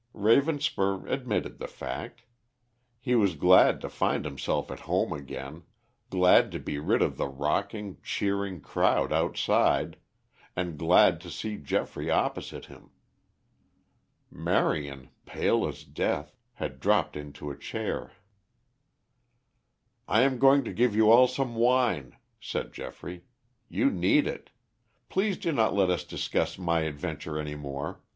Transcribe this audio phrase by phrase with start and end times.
[0.15, 2.23] Ravenspur admitted the fact.
[2.99, 5.61] He was glad to find himself at home again,
[6.09, 9.97] glad to be rid of the rocking, cheering crowd outside,
[10.55, 12.89] and glad to see Geoffrey opposite him.
[14.31, 18.13] Marion, pale as death, had dropped into a chair.
[20.07, 23.25] "I am going to give you all some wine," said Geoffrey.
[23.69, 24.49] "You need it.
[25.09, 28.01] Please do not let us discuss my adventure any more.